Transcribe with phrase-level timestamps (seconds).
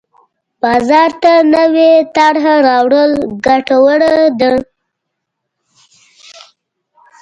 [0.61, 3.11] بازار ته نوې طرحه راوړل
[3.45, 4.53] ګټوره ده.